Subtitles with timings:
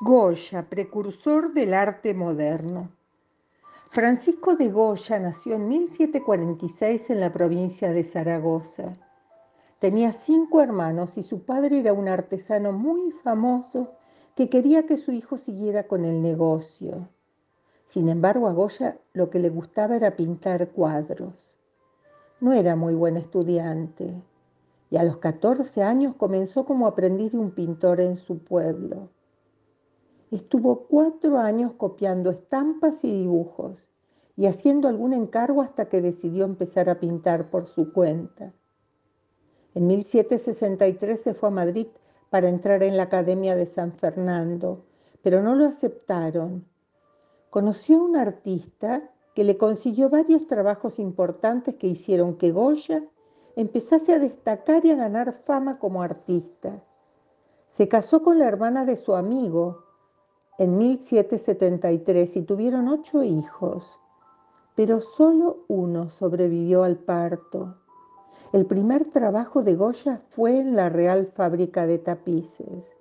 [0.00, 2.92] Goya, precursor del arte moderno.
[3.90, 8.92] Francisco de Goya nació en 1746 en la provincia de Zaragoza.
[9.80, 13.94] Tenía cinco hermanos y su padre era un artesano muy famoso
[14.36, 17.08] que quería que su hijo siguiera con el negocio.
[17.88, 21.56] Sin embargo, a Goya lo que le gustaba era pintar cuadros.
[22.40, 24.22] No era muy buen estudiante
[24.90, 29.08] y a los 14 años comenzó como aprendiz de un pintor en su pueblo.
[30.30, 33.88] Estuvo cuatro años copiando estampas y dibujos
[34.36, 38.52] y haciendo algún encargo hasta que decidió empezar a pintar por su cuenta.
[39.74, 41.86] En 1763 se fue a Madrid
[42.30, 44.84] para entrar en la Academia de San Fernando,
[45.22, 46.66] pero no lo aceptaron.
[47.50, 53.04] Conoció a un artista que le consiguió varios trabajos importantes que hicieron que Goya
[53.56, 56.82] empezase a destacar y a ganar fama como artista.
[57.66, 59.87] Se casó con la hermana de su amigo,
[60.58, 63.98] en 1773 y tuvieron ocho hijos,
[64.74, 67.76] pero solo uno sobrevivió al parto.
[68.52, 72.92] El primer trabajo de Goya fue en la Real Fábrica de Tapices.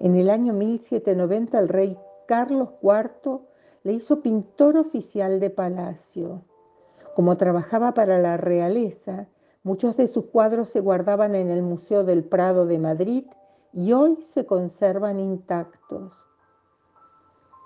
[0.00, 3.40] En el año 1790 el rey Carlos IV
[3.82, 6.42] le hizo pintor oficial de palacio.
[7.14, 9.28] Como trabajaba para la realeza,
[9.62, 13.24] muchos de sus cuadros se guardaban en el Museo del Prado de Madrid
[13.76, 16.14] y hoy se conservan intactos.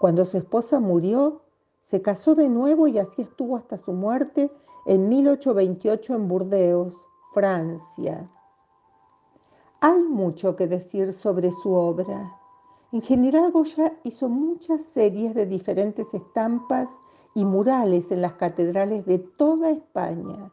[0.00, 1.42] Cuando su esposa murió,
[1.82, 4.50] se casó de nuevo y así estuvo hasta su muerte
[4.86, 6.96] en 1828 en Burdeos,
[7.32, 8.28] Francia.
[9.80, 12.36] Hay mucho que decir sobre su obra.
[12.90, 16.88] En general, Goya hizo muchas series de diferentes estampas
[17.36, 20.50] y murales en las catedrales de toda España.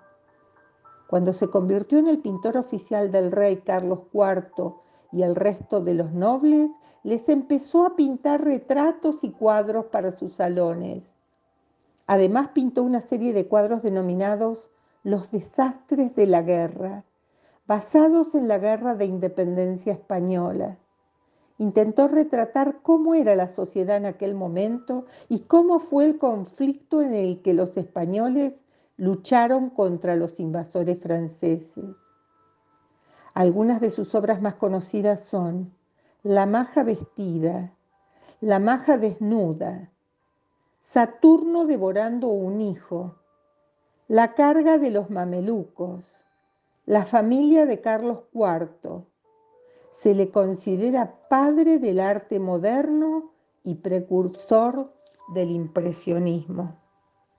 [1.07, 4.75] Cuando se convirtió en el pintor oficial del rey Carlos IV
[5.11, 6.71] y el resto de los nobles,
[7.03, 11.09] les empezó a pintar retratos y cuadros para sus salones.
[12.05, 14.71] Además pintó una serie de cuadros denominados
[15.03, 17.05] Los desastres de la guerra,
[17.65, 20.77] basados en la guerra de independencia española.
[21.57, 27.13] Intentó retratar cómo era la sociedad en aquel momento y cómo fue el conflicto en
[27.13, 28.61] el que los españoles
[28.95, 32.06] lucharon contra los invasores franceses.
[33.37, 35.71] Algunas de sus obras más conocidas son
[36.23, 37.71] La maja vestida,
[38.41, 39.91] La maja desnuda,
[40.81, 43.17] Saturno devorando un hijo,
[44.07, 46.03] La carga de los mamelucos,
[46.87, 49.05] La familia de Carlos IV.
[49.91, 53.33] Se le considera padre del arte moderno
[53.63, 54.91] y precursor
[55.35, 56.75] del impresionismo.